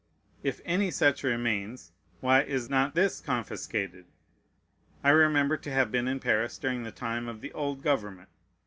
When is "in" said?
6.07-6.19